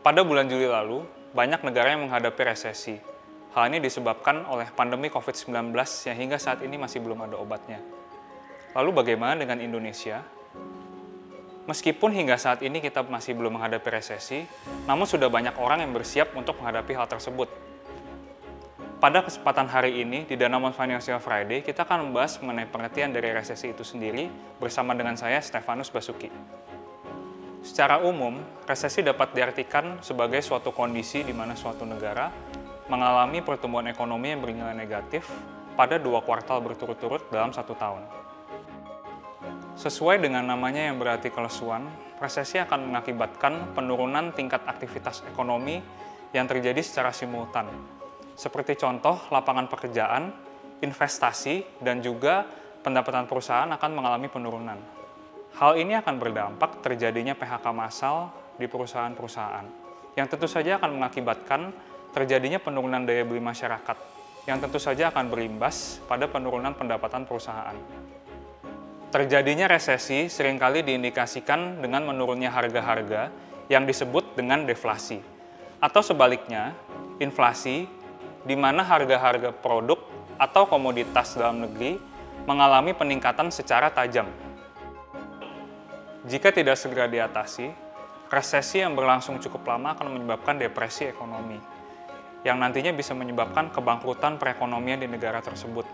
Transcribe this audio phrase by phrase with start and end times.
[0.00, 1.04] Pada bulan Juli lalu,
[1.36, 2.96] banyak negara yang menghadapi resesi.
[3.52, 5.76] Hal ini disebabkan oleh pandemi COVID-19
[6.08, 7.84] yang hingga saat ini masih belum ada obatnya.
[8.72, 10.24] Lalu bagaimana dengan Indonesia?
[11.68, 14.48] Meskipun hingga saat ini kita masih belum menghadapi resesi,
[14.88, 17.52] namun sudah banyak orang yang bersiap untuk menghadapi hal tersebut.
[19.00, 23.72] Pada kesempatan hari ini di Danamon Financial Friday, kita akan membahas mengenai pengertian dari resesi
[23.72, 24.28] itu sendiri
[24.60, 26.28] bersama dengan saya, Stefanus Basuki.
[27.64, 28.36] Secara umum,
[28.68, 32.28] resesi dapat diartikan sebagai suatu kondisi di mana suatu negara
[32.92, 35.24] mengalami pertumbuhan ekonomi yang bernilai negatif
[35.80, 38.04] pada dua kuartal berturut-turut dalam satu tahun.
[39.80, 41.88] Sesuai dengan namanya yang berarti kelesuan,
[42.20, 45.80] resesi akan mengakibatkan penurunan tingkat aktivitas ekonomi
[46.36, 47.64] yang terjadi secara simultan,
[48.40, 50.32] seperti contoh lapangan pekerjaan,
[50.80, 52.48] investasi, dan juga
[52.80, 54.80] pendapatan perusahaan akan mengalami penurunan.
[55.60, 59.66] Hal ini akan berdampak terjadinya PHK massal di perusahaan-perusahaan,
[60.16, 61.68] yang tentu saja akan mengakibatkan
[62.16, 63.96] terjadinya penurunan daya beli masyarakat,
[64.48, 67.76] yang tentu saja akan berimbas pada penurunan pendapatan perusahaan.
[69.12, 73.28] Terjadinya resesi sering kali diindikasikan dengan menurunnya harga-harga
[73.68, 75.20] yang disebut dengan deflasi.
[75.82, 76.72] Atau sebaliknya,
[77.18, 77.99] inflasi
[78.44, 80.00] di mana harga-harga produk
[80.40, 82.00] atau komoditas dalam negeri
[82.48, 84.28] mengalami peningkatan secara tajam.
[86.24, 87.72] Jika tidak segera diatasi,
[88.28, 91.58] resesi yang berlangsung cukup lama akan menyebabkan depresi ekonomi,
[92.46, 95.84] yang nantinya bisa menyebabkan kebangkrutan perekonomian di negara tersebut.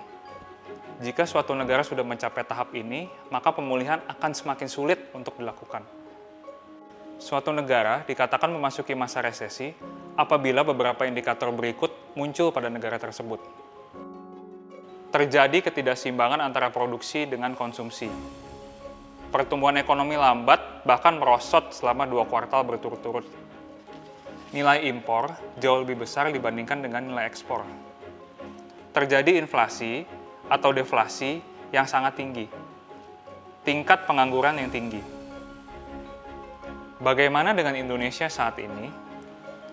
[0.96, 5.84] Jika suatu negara sudah mencapai tahap ini, maka pemulihan akan semakin sulit untuk dilakukan.
[7.16, 9.72] Suatu negara dikatakan memasuki masa resesi
[10.20, 13.38] apabila beberapa indikator berikut muncul pada negara tersebut.
[15.12, 18.08] Terjadi ketidakseimbangan antara produksi dengan konsumsi.
[19.30, 23.28] Pertumbuhan ekonomi lambat bahkan merosot selama dua kuartal berturut-turut.
[24.56, 27.62] Nilai impor jauh lebih besar dibandingkan dengan nilai ekspor.
[28.96, 30.08] Terjadi inflasi
[30.48, 32.46] atau deflasi yang sangat tinggi,
[33.66, 35.02] tingkat pengangguran yang tinggi.
[36.96, 39.05] Bagaimana dengan Indonesia saat ini?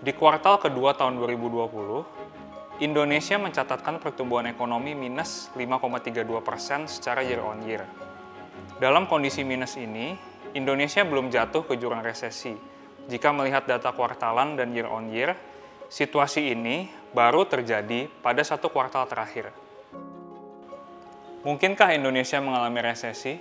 [0.04, 7.64] Di kuartal kedua tahun 2020, Indonesia mencatatkan pertumbuhan ekonomi minus 5,32 persen secara year on
[7.64, 7.88] year.
[8.84, 10.12] Dalam kondisi minus ini,
[10.60, 12.52] Indonesia belum jatuh ke jurang resesi.
[13.08, 15.40] Jika melihat data kuartalan dan year on year,
[15.88, 19.56] situasi ini baru terjadi pada satu kuartal terakhir.
[21.48, 23.40] Mungkinkah Indonesia mengalami resesi?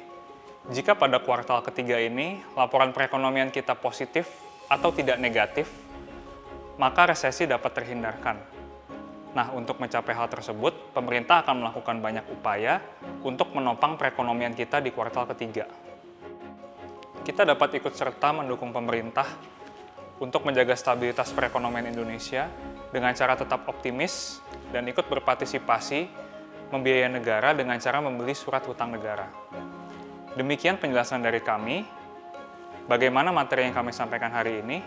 [0.70, 4.30] Jika pada kuartal ketiga ini laporan perekonomian kita positif
[4.70, 5.90] atau tidak negatif,
[6.82, 8.42] maka resesi dapat terhindarkan.
[9.38, 12.82] Nah, untuk mencapai hal tersebut, pemerintah akan melakukan banyak upaya
[13.22, 15.70] untuk menopang perekonomian kita di kuartal ketiga.
[17.22, 19.30] Kita dapat ikut serta mendukung pemerintah
[20.18, 22.50] untuk menjaga stabilitas perekonomian Indonesia
[22.90, 24.42] dengan cara tetap optimis
[24.74, 26.10] dan ikut berpartisipasi
[26.74, 29.30] membiayai negara dengan cara membeli surat hutang negara.
[30.34, 31.86] Demikian penjelasan dari kami.
[32.90, 34.82] Bagaimana materi yang kami sampaikan hari ini?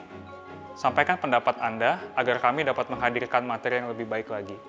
[0.75, 4.59] Sampaikan pendapat Anda agar kami dapat menghadirkan materi yang lebih baik lagi.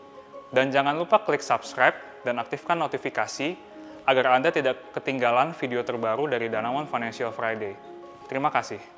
[0.54, 3.58] Dan jangan lupa klik subscribe dan aktifkan notifikasi
[4.06, 7.74] agar Anda tidak ketinggalan video terbaru dari Danamon Financial Friday.
[8.30, 8.95] Terima kasih.